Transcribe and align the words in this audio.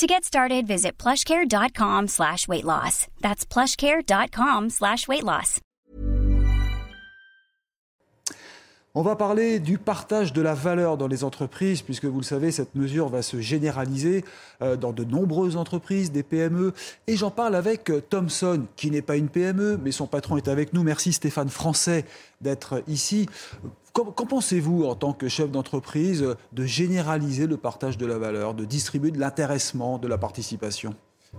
To 0.00 0.06
get 0.06 0.24
started, 0.24 0.66
visit 0.66 0.92
plushcare.com 0.96 2.08
slash 2.08 2.48
weight 2.48 2.64
loss. 2.64 3.06
That's 3.20 3.44
plushcare.com 3.44 4.70
slash 4.70 5.06
weight 5.06 5.22
loss. 5.22 5.60
On 8.94 9.02
va 9.02 9.14
parler 9.14 9.60
du 9.60 9.76
partage 9.76 10.32
de 10.32 10.40
la 10.40 10.54
valeur 10.54 10.96
dans 10.96 11.06
les 11.06 11.22
entreprises, 11.22 11.82
puisque 11.82 12.06
vous 12.06 12.20
le 12.20 12.24
savez, 12.24 12.50
cette 12.50 12.74
mesure 12.74 13.10
va 13.10 13.20
se 13.20 13.42
généraliser 13.42 14.24
euh, 14.62 14.74
dans 14.76 14.92
de 14.92 15.04
nombreuses 15.04 15.58
entreprises, 15.58 16.10
des 16.10 16.22
PME. 16.22 16.72
Et 17.06 17.18
j'en 17.18 17.30
parle 17.30 17.54
avec 17.54 17.90
euh, 17.90 18.00
Thomson, 18.00 18.64
qui 18.76 18.90
n'est 18.90 19.02
pas 19.02 19.16
une 19.16 19.28
PME, 19.28 19.78
mais 19.84 19.92
son 19.92 20.06
patron 20.06 20.38
est 20.38 20.48
avec 20.48 20.72
nous. 20.72 20.82
Merci 20.82 21.12
Stéphane 21.12 21.50
Français 21.50 22.06
d'être 22.40 22.82
ici. 22.88 23.28
Qu'en 24.04 24.26
pensez-vous 24.26 24.84
en 24.84 24.94
tant 24.94 25.12
que 25.12 25.28
chef 25.28 25.50
d'entreprise 25.50 26.26
de 26.52 26.64
généraliser 26.64 27.46
le 27.46 27.56
partage 27.56 27.98
de 27.98 28.06
la 28.06 28.18
valeur, 28.18 28.54
de 28.54 28.64
distribuer 28.64 29.10
de 29.10 29.18
l'intéressement, 29.18 29.98
de 29.98 30.08
la 30.08 30.18
participation? 30.18 30.94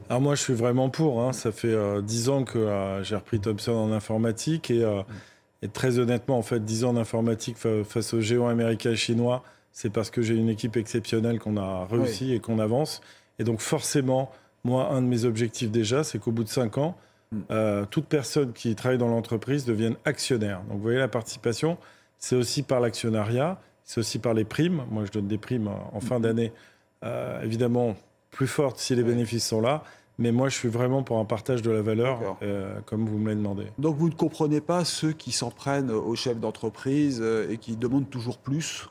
Alors 0.09 0.21
moi, 0.21 0.35
je 0.35 0.41
suis 0.41 0.53
vraiment 0.53 0.89
pour. 0.89 1.21
Hein. 1.21 1.33
Ça 1.33 1.51
fait 1.51 1.73
euh, 1.73 2.01
dix 2.01 2.29
ans 2.29 2.43
que 2.43 3.01
j'ai 3.03 3.15
repris 3.15 3.39
Thomson 3.39 3.73
en 3.73 3.91
informatique 3.91 4.71
et 4.71 4.85
et 5.61 5.67
très 5.67 5.99
honnêtement, 5.99 6.37
en 6.37 6.41
fait, 6.41 6.63
10 6.63 6.85
ans 6.85 6.93
d'informatique 6.93 7.57
face 7.57 8.13
aux 8.13 8.21
géants 8.21 8.47
américains 8.47 8.91
et 8.91 8.95
chinois, 8.95 9.43
c'est 9.71 9.91
parce 9.91 10.09
que 10.09 10.21
j'ai 10.21 10.35
une 10.35 10.49
équipe 10.49 10.75
exceptionnelle 10.75 11.39
qu'on 11.39 11.57
a 11.57 11.85
réussi 11.85 12.33
et 12.33 12.39
qu'on 12.39 12.59
avance. 12.59 13.01
Et 13.39 13.43
donc 13.43 13.59
forcément, 13.59 14.31
moi, 14.63 14.91
un 14.91 15.01
de 15.01 15.07
mes 15.07 15.23
objectifs 15.23 15.71
déjà, 15.71 16.03
c'est 16.03 16.19
qu'au 16.19 16.31
bout 16.31 16.43
de 16.43 16.49
5 16.49 16.77
ans, 16.77 16.97
mm. 17.31 17.39
euh, 17.51 17.85
toute 17.89 18.05
personne 18.05 18.53
qui 18.53 18.75
travaille 18.75 18.97
dans 18.97 19.07
l'entreprise 19.07 19.63
devienne 19.65 19.95
actionnaire. 20.03 20.61
Donc 20.67 20.77
vous 20.77 20.83
voyez, 20.83 20.97
la 20.97 21.07
participation, 21.07 21.77
c'est 22.21 22.37
aussi 22.37 22.63
par 22.63 22.79
l'actionnariat, 22.79 23.59
c'est 23.83 23.99
aussi 23.99 24.19
par 24.19 24.33
les 24.33 24.45
primes. 24.45 24.83
Moi, 24.89 25.03
je 25.03 25.11
donne 25.11 25.27
des 25.27 25.37
primes 25.37 25.67
en 25.67 25.99
fin 25.99 26.19
mm. 26.19 26.21
d'année, 26.21 26.53
euh, 27.03 27.41
évidemment 27.41 27.97
plus 28.29 28.47
fortes 28.47 28.77
si 28.77 28.95
les 28.95 29.03
bénéfices 29.03 29.45
sont 29.45 29.59
là. 29.59 29.83
Mais 30.17 30.31
moi, 30.31 30.49
je 30.49 30.55
suis 30.55 30.69
vraiment 30.69 31.01
pour 31.01 31.17
un 31.17 31.25
partage 31.25 31.61
de 31.63 31.71
la 31.71 31.81
valeur, 31.81 32.37
euh, 32.43 32.79
comme 32.85 33.07
vous 33.07 33.17
me 33.17 33.25
l'avez 33.25 33.37
demandé. 33.37 33.63
Donc, 33.79 33.97
vous 33.97 34.07
ne 34.07 34.13
comprenez 34.13 34.61
pas 34.61 34.85
ceux 34.85 35.13
qui 35.13 35.31
s'en 35.31 35.49
prennent 35.49 35.89
aux 35.89 36.15
chefs 36.15 36.39
d'entreprise 36.39 37.19
euh, 37.21 37.49
et 37.49 37.57
qui 37.57 37.75
demandent 37.75 38.09
toujours 38.09 38.37
plus 38.37 38.87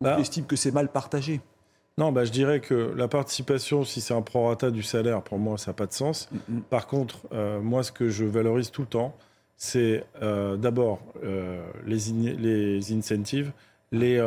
Ou 0.00 0.04
bah, 0.04 0.14
qui 0.14 0.22
estiment 0.22 0.46
que 0.46 0.54
c'est 0.54 0.70
mal 0.70 0.92
partagé? 0.92 1.40
Non, 1.98 2.12
bah, 2.12 2.24
je 2.24 2.30
dirais 2.30 2.60
que 2.60 2.94
la 2.96 3.08
participation, 3.08 3.84
si 3.84 4.00
c'est 4.00 4.14
un 4.14 4.22
prorata 4.22 4.70
du 4.70 4.84
salaire, 4.84 5.22
pour 5.22 5.38
moi, 5.38 5.58
ça 5.58 5.70
n'a 5.70 5.74
pas 5.74 5.86
de 5.86 5.92
sens. 5.92 6.28
Mm. 6.48 6.60
Par 6.60 6.86
contre, 6.86 7.16
euh, 7.32 7.60
moi, 7.60 7.82
ce 7.82 7.90
que 7.90 8.08
je 8.08 8.24
valorise 8.24 8.70
tout 8.70 8.82
le 8.82 8.88
temps, 8.88 9.14
c'est 9.62 10.04
d'abord 10.58 11.02
les, 11.86 12.36
les 12.38 12.92
incentives, 12.92 13.52
les, 13.92 14.18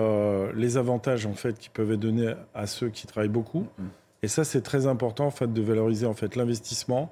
les 0.54 0.78
avantages 0.78 1.26
en 1.26 1.34
fait 1.34 1.58
qui 1.58 1.70
peuvent 1.70 1.92
être 1.92 2.00
donnés 2.00 2.34
à 2.54 2.68
ceux 2.68 2.90
qui 2.90 3.08
travaillent 3.08 3.30
beaucoup. 3.30 3.66
Mm, 3.80 3.84
et 4.24 4.30
ça, 4.30 4.46
c'est 4.46 4.62
très 4.62 4.88
important 4.88 5.26
en 5.28 5.32
fait, 5.32 5.52
de 5.52 5.62
valoriser 5.62 6.06
en 6.06 6.14
fait, 6.14 6.36
l'investissement 6.38 7.12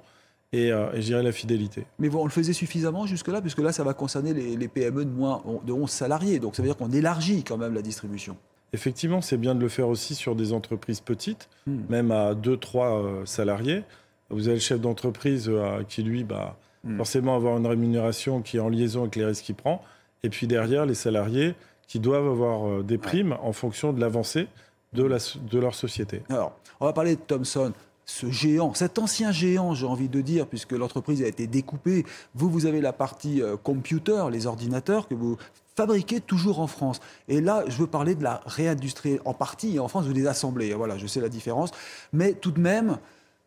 et, 0.52 0.72
euh, 0.72 0.98
gérer 1.00 1.22
la 1.22 1.30
fidélité. 1.30 1.86
Mais 1.98 2.12
on 2.14 2.24
le 2.24 2.30
faisait 2.30 2.54
suffisamment 2.54 3.06
jusque-là, 3.06 3.42
puisque 3.42 3.58
là, 3.58 3.70
ça 3.70 3.84
va 3.84 3.94
concerner 3.94 4.32
les, 4.32 4.68
PME 4.68 5.04
de 5.04 5.10
moins 5.10 5.42
de 5.64 5.72
11 5.72 5.90
salariés. 5.90 6.38
Donc 6.38 6.56
ça 6.56 6.62
veut 6.62 6.68
dire 6.68 6.76
qu'on 6.76 6.90
élargit 6.90 7.44
quand 7.44 7.58
même 7.58 7.74
la 7.74 7.82
distribution. 7.82 8.36
Effectivement, 8.72 9.20
c'est 9.20 9.36
bien 9.36 9.54
de 9.54 9.60
le 9.60 9.68
faire 9.68 9.88
aussi 9.88 10.14
sur 10.14 10.34
des 10.34 10.54
entreprises 10.54 11.00
petites, 11.00 11.50
hmm. 11.66 11.80
même 11.90 12.10
à 12.10 12.32
2-3 12.32 12.76
euh, 12.76 13.26
salariés. 13.26 13.84
Vous 14.30 14.48
avez 14.48 14.56
le 14.56 14.62
chef 14.62 14.80
d'entreprise 14.80 15.50
euh, 15.50 15.82
qui, 15.86 16.02
lui, 16.02 16.22
va 16.22 16.56
hmm. 16.84 16.96
forcément 16.96 17.36
avoir 17.36 17.56
une 17.58 17.66
rémunération 17.66 18.42
qui 18.42 18.56
est 18.56 18.60
en 18.60 18.68
liaison 18.68 19.02
avec 19.02 19.16
les 19.16 19.24
risques 19.24 19.44
qu'il 19.44 19.54
prend. 19.54 19.82
Et 20.22 20.28
puis 20.28 20.46
derrière, 20.46 20.86
les 20.86 20.94
salariés 20.94 21.54
qui 21.88 21.98
doivent 21.98 22.28
avoir 22.28 22.82
des 22.82 22.96
primes 22.96 23.36
en 23.42 23.52
fonction 23.52 23.92
de 23.92 24.00
l'avancée 24.00 24.46
de, 24.92 25.04
la, 25.04 25.18
de 25.50 25.58
leur 25.58 25.74
société. 25.74 26.22
Alors, 26.30 26.52
on 26.80 26.86
va 26.86 26.92
parler 26.92 27.16
de 27.16 27.20
Thomson 27.20 27.72
ce 28.04 28.30
géant, 28.30 28.74
cet 28.74 28.98
ancien 28.98 29.32
géant, 29.32 29.74
j'ai 29.74 29.86
envie 29.86 30.08
de 30.08 30.20
dire, 30.20 30.46
puisque 30.46 30.72
l'entreprise 30.72 31.22
a 31.22 31.26
été 31.26 31.46
découpée. 31.46 32.04
Vous, 32.34 32.50
vous 32.50 32.66
avez 32.66 32.80
la 32.80 32.92
partie 32.92 33.40
euh, 33.40 33.56
computer, 33.56 34.24
les 34.30 34.46
ordinateurs 34.46 35.08
que 35.08 35.14
vous 35.14 35.36
fabriquez 35.76 36.20
toujours 36.20 36.60
en 36.60 36.66
France. 36.66 37.00
Et 37.28 37.40
là, 37.40 37.64
je 37.68 37.78
veux 37.78 37.86
parler 37.86 38.14
de 38.14 38.22
la 38.22 38.42
réindustrie 38.44 39.18
en 39.24 39.34
partie, 39.34 39.76
et 39.76 39.78
en 39.78 39.88
France, 39.88 40.06
vous 40.06 40.12
les 40.12 40.26
assemblez. 40.26 40.74
Voilà, 40.74 40.98
je 40.98 41.06
sais 41.06 41.20
la 41.20 41.28
différence. 41.28 41.70
Mais 42.12 42.32
tout 42.32 42.50
de 42.50 42.60
même, 42.60 42.98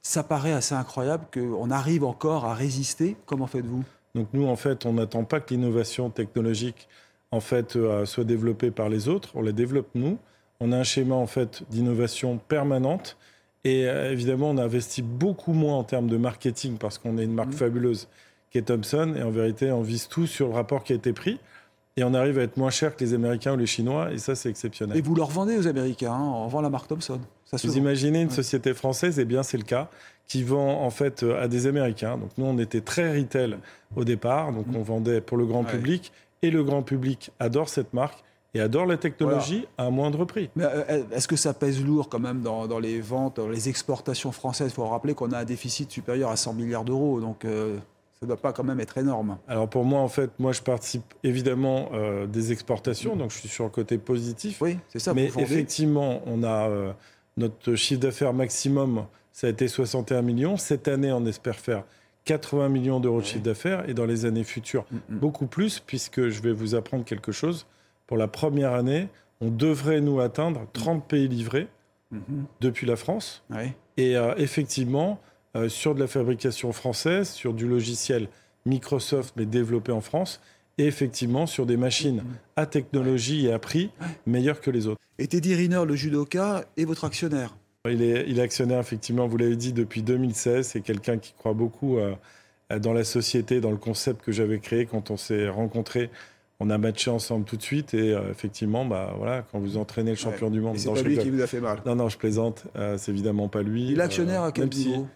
ça 0.05 0.21
paraît 0.21 0.51
assez 0.51 0.75
incroyable 0.75 1.25
qu'on 1.33 1.71
arrive 1.71 2.03
encore 2.03 2.45
à 2.45 2.53
résister. 2.53 3.17
Comment 3.25 3.47
faites-vous? 3.47 3.83
Donc 4.13 4.27
nous, 4.33 4.45
en 4.45 4.55
fait, 4.55 4.85
on 4.85 4.93
n'attend 4.93 5.23
pas 5.23 5.39
que 5.39 5.51
l'innovation 5.51 6.11
technologique 6.11 6.88
en 7.31 7.39
fait, 7.39 7.75
euh, 7.75 8.05
soit 8.05 8.23
développée 8.23 8.69
par 8.69 8.88
les 8.88 9.09
autres, 9.09 9.31
on 9.33 9.41
la 9.41 9.51
développe 9.51 9.89
nous. 9.95 10.19
On 10.59 10.71
a 10.71 10.77
un 10.77 10.83
schéma 10.83 11.16
en 11.16 11.25
fait 11.25 11.63
d'innovation 11.71 12.38
permanente 12.38 13.17
et 13.63 13.88
euh, 13.88 14.11
évidemment 14.11 14.51
on 14.51 14.57
a 14.57 14.63
investi 14.63 15.01
beaucoup 15.01 15.53
moins 15.53 15.75
en 15.75 15.83
termes 15.83 16.07
de 16.07 16.17
marketing 16.17 16.77
parce 16.77 16.99
qu'on 16.99 17.17
est 17.17 17.23
une 17.23 17.33
marque 17.33 17.49
mmh. 17.49 17.57
fabuleuse 17.57 18.07
qui 18.51 18.59
est 18.59 18.61
Thomson 18.61 19.16
et 19.17 19.23
en 19.23 19.31
vérité 19.31 19.72
on 19.72 19.81
vise 19.81 20.07
tout 20.07 20.27
sur 20.27 20.47
le 20.49 20.53
rapport 20.53 20.83
qui 20.83 20.93
a 20.93 20.95
été 20.95 21.13
pris 21.13 21.39
et 21.97 22.03
on 22.03 22.13
arrive 22.13 22.39
à 22.39 22.41
être 22.41 22.57
moins 22.57 22.69
cher 22.69 22.95
que 22.95 23.03
les 23.03 23.13
Américains 23.13 23.53
ou 23.53 23.57
les 23.57 23.66
Chinois 23.66 24.11
et 24.11 24.17
ça 24.17 24.35
c'est 24.35 24.50
exceptionnel. 24.50 24.97
Et 24.97 25.01
vous 25.01 25.16
leur 25.16 25.29
vendez 25.29 25.57
aux 25.57 25.67
Américains, 25.67 26.13
hein, 26.13 26.31
on 26.35 26.47
vend 26.47 26.61
la 26.61 26.69
marque 26.69 26.88
Thomson. 26.88 27.19
Ça 27.45 27.57
vous 27.63 27.78
imaginez 27.78 28.22
une 28.22 28.31
société 28.31 28.73
française, 28.73 29.19
et 29.19 29.22
eh 29.22 29.25
bien 29.25 29.44
c'est 29.44 29.57
le 29.57 29.63
cas, 29.63 29.89
qui 30.28 30.44
vend 30.44 30.81
en 30.81 30.89
fait 30.89 31.23
euh, 31.23 31.41
à 31.41 31.47
des 31.47 31.67
Américains. 31.67 32.17
Donc 32.17 32.31
nous 32.38 32.45
on 32.45 32.57
était 32.57 32.81
très 32.81 33.17
retail 33.17 33.57
au 33.95 34.03
départ, 34.03 34.51
donc 34.51 34.67
mmh. 34.67 34.75
on 34.75 34.81
vendait 34.81 35.22
pour 35.22 35.38
le 35.38 35.45
grand 35.45 35.63
public 35.63 36.11
et 36.41 36.51
le 36.51 36.63
grand 36.63 36.84
public 36.84 37.31
adore 37.39 37.69
cette 37.69 37.94
marque 37.94 38.23
et 38.55 38.61
adore 38.61 38.85
la 38.85 38.97
technologie 38.97 39.67
à 39.78 39.84
un 39.85 39.89
moindre 39.89 40.23
prix. 40.25 40.50
Mais 40.55 40.63
euh, 40.63 41.03
est-ce 41.11 41.28
que 41.28 41.35
ça 41.35 41.53
pèse 41.53 41.84
lourd 41.84 42.07
quand 42.09 42.19
même 42.19 42.41
dans, 42.41 42.79
les 42.79 43.01
ventes, 43.01 43.38
dans 43.38 43.50
les 43.50 43.67
exportations 43.69 44.31
françaises? 44.31 44.72
Il 44.72 44.75
faut 44.75 44.88
rappeler 44.88 45.13
qu'on 45.13 45.31
a 45.31 45.39
un 45.39 45.45
déficit 45.45 45.91
supérieur 45.91 46.31
à 46.31 46.38
100 46.38 46.53
milliards 46.53 46.85
d'euros, 46.85 47.19
donc 47.19 47.44
euh, 47.44 47.78
ça 48.25 48.34
ne 48.34 48.36
doit 48.36 48.41
pas 48.41 48.53
quand 48.53 48.63
même 48.63 48.80
être 48.80 48.97
énorme. 48.97 49.38
Alors 49.47 49.69
pour 49.69 49.86
moi, 49.86 50.00
en 50.02 50.08
fait, 50.08 50.31
moi 50.40 50.52
je 50.52 50.62
participe 50.62 51.13
évidemment 51.24 51.90
euh, 51.94 52.25
des 52.28 52.52
exportations, 52.52 53.16
donc 53.16 53.31
je 53.31 53.38
suis 53.38 53.50
sur 53.50 53.66
le 53.66 53.69
côté 53.69 53.97
positif. 53.97 54.62
Oui, 54.62 54.78
c'est 54.90 55.00
ça. 55.00 55.13
Mais 55.13 55.25
effectivement, 55.25 56.22
on 56.25 56.44
a 56.44 56.69
notre 57.38 57.75
chiffre 57.75 58.00
d'affaires 58.02 58.34
maximum, 58.34 59.06
ça 59.31 59.47
a 59.47 59.50
été 59.50 59.68
61 59.68 60.22
millions. 60.22 60.58
Cette 60.58 60.88
année, 60.88 61.12
on 61.12 61.25
espère 61.25 61.58
faire 61.58 61.84
80 62.24 62.69
millions 62.69 63.00
d'euros 63.00 63.22
de 63.22 63.25
chiffre 63.25 63.44
d'affaires 63.44 63.88
et 63.90 63.94
dans 63.94 64.06
les 64.06 64.25
années 64.25 64.44
futures, 64.44 64.85
mm, 64.90 64.96
mm. 64.96 65.19
beaucoup 65.19 65.46
plus, 65.46 65.80
puisque 65.80 66.30
je 66.30 66.41
vais 66.41 66.53
vous 66.53 66.74
apprendre 66.74 67.06
quelque 67.06 67.31
chose 67.31 67.68
pour 68.08 68.18
la 68.18 68.28
première 68.28 68.74
année, 68.74 69.09
on 69.41 69.50
devrait 69.50 70.02
nous 70.02 70.19
atteindre 70.19 70.68
30 70.74 71.08
pays 71.08 71.28
livrés 71.28 71.68
mhm. 72.12 72.46
depuis 72.62 72.85
la 72.88 72.96
France. 72.96 73.44
Et 73.97 74.16
euh, 74.16 74.34
effectivement, 74.38 75.19
euh, 75.55 75.69
sur 75.69 75.95
de 75.95 75.99
la 75.99 76.07
fabrication 76.07 76.71
française, 76.73 77.29
sur 77.29 77.53
du 77.53 77.67
logiciel 77.67 78.27
Microsoft, 78.66 79.33
mais 79.38 79.45
développé 79.45 79.91
en 79.91 80.01
France, 80.01 80.41
et 80.77 80.85
effectivement 80.85 81.45
sur 81.45 81.66
des 81.66 81.77
machines 81.77 82.23
à 82.55 82.66
technologie 82.66 83.45
et 83.45 83.53
à 83.53 83.59
prix 83.59 83.91
meilleurs 84.25 84.59
que 84.59 84.71
les 84.71 84.88
autres. 84.88 84.99
Et 85.17 85.27
Teddy 85.27 85.55
Riner, 85.55 85.83
le 85.88 85.95
judoka, 85.95 86.66
est 86.75 86.85
votre 86.85 87.05
actionnaire? 87.05 87.55
Il 87.89 88.01
est, 88.01 88.25
il 88.27 88.39
est 88.39 88.41
actionnaire, 88.41 88.79
effectivement, 88.79 89.27
vous 89.27 89.38
l'avez 89.38 89.55
dit, 89.55 89.71
depuis 89.71 90.01
2016. 90.01 90.67
C'est 90.67 90.81
quelqu'un 90.81 91.17
qui 91.19 91.33
croit 91.33 91.53
beaucoup 91.53 91.99
euh, 91.99 92.16
dans 92.79 92.93
la 92.93 93.03
société, 93.03 93.61
dans 93.61 93.72
le 93.72 93.77
concept 93.77 94.25
que 94.25 94.31
j'avais 94.31 94.59
créé 94.59 94.87
quand 94.87 95.11
on 95.11 95.17
s'est 95.17 95.47
rencontrés 95.47 96.09
on 96.59 96.69
a 96.69 96.78
matché 96.78 97.11
ensemble 97.11 97.46
tout 97.46 97.58
de 97.58 97.61
suite 97.61 97.93
et 97.93 98.13
euh, 98.13 98.31
effectivement, 98.31 98.85
bah 98.85 99.13
voilà, 99.17 99.43
quand 99.51 99.59
vous 99.59 99.78
entraînez 99.78 100.11
le 100.11 100.17
champion 100.17 100.49
du 100.49 100.61
monde, 100.61 100.78
c'est 100.78 100.91
pas 100.91 101.01
lui 101.01 101.17
qui 101.17 101.29
vous 101.29 101.41
a 101.41 101.47
fait 101.47 101.59
mal. 101.59 101.79
Non, 101.85 101.96
non, 101.96 102.09
je 102.09 102.17
plaisante. 102.17 102.66
Euh, 102.75 102.97
c'est 102.97 103.11
évidemment 103.11 103.47
pas 103.49 103.61
lui. 103.61 103.91
Il 103.91 103.99
est 103.99 104.03
actionnaire 104.03 104.43
à 104.43 104.51
quel 104.51 104.69
niveau? 104.69 105.08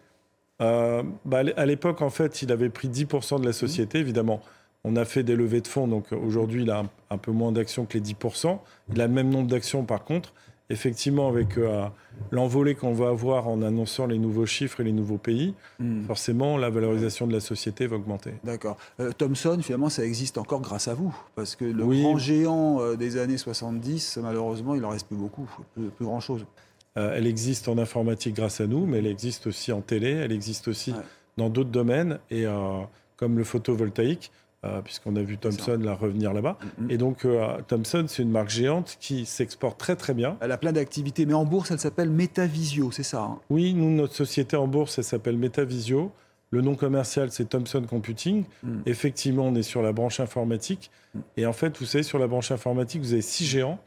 Bah, 0.59 1.43
À 1.55 1.65
l'époque, 1.65 2.01
en 2.01 2.09
fait, 2.09 2.41
il 2.41 2.51
avait 2.51 2.69
pris 2.69 2.89
10% 2.89 3.39
de 3.39 3.45
la 3.45 3.53
société, 3.53 3.99
évidemment. 3.99 4.41
On 4.83 4.95
a 4.95 5.03
fait 5.03 5.23
des 5.23 5.35
levées 5.35 5.61
de 5.61 5.67
fonds, 5.67 5.87
donc 5.87 6.11
aujourd'hui, 6.11 6.63
il 6.63 6.71
a 6.71 6.85
un 7.09 7.17
peu 7.17 7.31
moins 7.31 7.51
d'actions 7.51 7.85
que 7.85 7.97
les 7.97 8.03
10%. 8.03 8.59
Il 8.93 9.01
a 9.01 9.07
le 9.07 9.13
même 9.13 9.29
nombre 9.29 9.47
d'actions, 9.47 9.83
par 9.83 10.05
contre 10.05 10.33
effectivement, 10.69 11.27
avec 11.27 11.57
euh, 11.57 11.85
l'envolée 12.31 12.75
qu'on 12.75 12.93
va 12.93 13.09
avoir 13.09 13.47
en 13.47 13.61
annonçant 13.61 14.05
les 14.05 14.19
nouveaux 14.19 14.45
chiffres 14.45 14.81
et 14.81 14.83
les 14.83 14.91
nouveaux 14.91 15.17
pays, 15.17 15.55
hmm. 15.79 16.03
forcément, 16.03 16.57
la 16.57 16.69
valorisation 16.69 17.25
de 17.27 17.33
la 17.33 17.39
société 17.39 17.87
va 17.87 17.95
augmenter. 17.95 18.33
D'accord. 18.43 18.77
Euh, 18.99 19.11
Thomson, 19.11 19.59
finalement, 19.61 19.89
ça 19.89 20.05
existe 20.05 20.37
encore 20.37 20.61
grâce 20.61 20.87
à 20.87 20.93
vous, 20.93 21.15
parce 21.35 21.55
que 21.55 21.65
le 21.65 21.85
grand 21.85 22.17
géant 22.17 22.81
euh, 22.81 22.95
des 22.95 23.17
années 23.17 23.37
70, 23.37 24.19
malheureusement, 24.21 24.75
il 24.75 24.85
en 24.85 24.89
reste 24.89 25.07
plus 25.07 25.17
beaucoup, 25.17 25.49
plus, 25.73 26.05
grand-chose. 26.05 26.45
Elle 27.15 27.27
existe 27.27 27.67
en 27.67 27.77
informatique 27.77 28.35
grâce 28.35 28.61
à 28.61 28.67
nous, 28.67 28.85
mais 28.85 28.99
elle 28.99 29.07
existe 29.07 29.47
aussi 29.47 29.71
en 29.71 29.81
télé, 29.81 30.11
elle 30.11 30.31
existe 30.31 30.67
aussi 30.67 30.93
dans 31.37 31.49
d'autres 31.49 31.69
domaines, 31.71 32.19
et 32.29 32.45
comme 33.17 33.37
le 33.37 33.43
photovoltaïque. 33.43 34.31
euh, 34.65 34.81
puisqu'on 34.81 35.15
a 35.15 35.21
vu 35.21 35.37
Thomson 35.37 35.79
la 35.81 35.93
revenir 35.93 36.33
là-bas. 36.33 36.57
Et 36.89 36.97
donc, 36.97 37.23
euh, 37.23 37.57
Thomson, 37.67 38.05
c'est 38.07 38.23
une 38.23 38.31
marque 38.31 38.49
géante 38.49 38.97
qui 38.99 39.25
s'exporte 39.25 39.79
très 39.79 39.95
très 39.95 40.13
bien. 40.13 40.37
Elle 40.41 40.51
a 40.51 40.57
plein 40.57 40.73
d'activités, 40.73 41.25
mais 41.25 41.33
en 41.33 41.45
bourse, 41.45 41.71
elle 41.71 41.79
s'appelle 41.79 42.09
Metavisio, 42.09 42.91
c'est 42.91 43.03
ça 43.03 43.21
hein? 43.21 43.39
Oui, 43.49 43.73
nous, 43.73 43.89
notre 43.89 44.15
société 44.15 44.57
en 44.57 44.67
bourse, 44.67 44.97
elle 44.97 45.05
s'appelle 45.05 45.37
Metavisio. 45.37 46.11
Le 46.51 46.61
nom 46.61 46.75
commercial, 46.75 47.31
c'est 47.31 47.47
Thomson 47.47 47.83
Computing. 47.87 48.43
Mm. 48.63 48.79
Effectivement, 48.87 49.45
on 49.45 49.55
est 49.55 49.63
sur 49.63 49.81
la 49.81 49.93
branche 49.93 50.19
informatique. 50.19 50.89
Et 51.37 51.45
en 51.45 51.53
fait, 51.53 51.77
vous 51.77 51.85
savez, 51.85 52.03
sur 52.03 52.19
la 52.19 52.27
branche 52.27 52.51
informatique, 52.51 53.01
vous 53.01 53.13
avez 53.13 53.21
six 53.21 53.45
géants. 53.45 53.79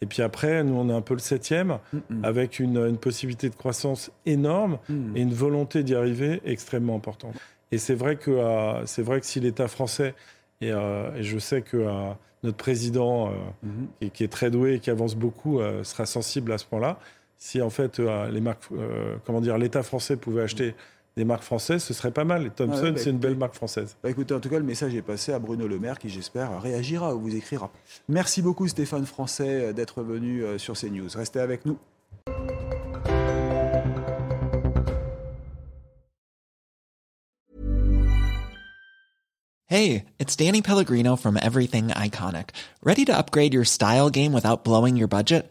Et 0.00 0.06
puis 0.06 0.22
après, 0.22 0.62
nous, 0.62 0.74
on 0.74 0.88
est 0.88 0.92
un 0.92 1.00
peu 1.00 1.14
le 1.14 1.20
septième, 1.20 1.78
Mm, 1.92 2.24
avec 2.24 2.60
une, 2.60 2.76
une 2.78 2.98
possibilité 2.98 3.48
de 3.48 3.54
croissance 3.54 4.10
énorme 4.26 4.78
Mm. 4.88 5.16
et 5.16 5.20
une 5.22 5.34
volonté 5.34 5.82
d'y 5.82 5.94
arriver 5.94 6.40
extrêmement 6.44 6.94
importante. 6.96 7.34
Et 7.72 7.78
c'est 7.78 7.94
vrai 7.94 8.16
que, 8.16 8.30
euh, 8.30 8.86
c'est 8.86 9.02
vrai 9.02 9.20
que 9.20 9.26
si 9.26 9.40
l'État 9.40 9.68
français, 9.68 10.14
et, 10.60 10.70
euh, 10.72 11.14
et 11.16 11.22
je 11.22 11.38
sais 11.38 11.62
que 11.62 11.76
euh, 11.76 11.90
notre 12.42 12.56
président, 12.56 13.30
Mhm. 13.62 13.88
qui, 14.00 14.10
qui 14.10 14.24
est 14.24 14.28
très 14.32 14.50
doué 14.50 14.74
et 14.74 14.78
qui 14.78 14.90
avance 14.90 15.16
beaucoup, 15.16 15.60
sera 15.82 16.06
sensible 16.06 16.52
à 16.52 16.58
ce 16.58 16.64
point-là, 16.66 16.98
si 17.36 17.60
en 17.60 17.70
fait 17.70 17.98
les 17.98 18.40
marques, 18.40 18.64
comment 19.24 19.40
dire, 19.40 19.58
l'État 19.58 19.82
français 19.82 20.16
pouvait 20.16 20.42
acheter 20.42 20.74
des 21.18 21.24
marques 21.24 21.42
françaises, 21.42 21.82
ce 21.82 21.92
serait 21.92 22.12
pas 22.12 22.24
mal. 22.24 22.46
Et 22.46 22.50
Thomson, 22.50 22.78
Ah 22.78 22.82
ouais, 22.84 22.92
bah, 22.92 23.00
c'est 23.02 23.10
une 23.10 23.18
belle 23.18 23.36
marque 23.36 23.54
française. 23.54 23.96
Bah, 24.02 24.08
écoutez, 24.08 24.34
en 24.34 24.40
tout 24.40 24.48
cas, 24.48 24.58
le 24.58 24.64
message 24.64 24.94
est 24.94 25.02
passé 25.02 25.32
à 25.32 25.38
Bruno 25.38 25.66
Le 25.66 25.78
Maire 25.78 25.98
qui, 25.98 26.08
j'espère, 26.08 26.62
réagira 26.62 27.14
ou 27.14 27.20
vous 27.20 27.34
écrira. 27.36 27.70
Merci 28.08 28.40
beaucoup, 28.40 28.68
Stéphane 28.68 29.04
Français, 29.04 29.64
euh, 29.66 29.72
d'être 29.72 30.02
venu 30.02 30.44
euh, 30.44 30.58
sur 30.58 30.74
CNews. 30.78 31.08
Restez 31.14 31.40
avec 31.40 31.66
nous. 31.66 31.76
Hey, 39.66 40.04
it's 40.18 40.34
Danny 40.34 40.62
Pellegrino 40.62 41.16
from 41.16 41.36
Everything 41.36 41.88
Iconic. 41.88 42.50
Ready 42.82 43.04
to 43.06 43.14
upgrade 43.14 43.52
your 43.52 43.64
style 43.64 44.08
game 44.08 44.32
without 44.32 44.64
blowing 44.64 44.96
your 44.96 45.08
budget? 45.08 45.50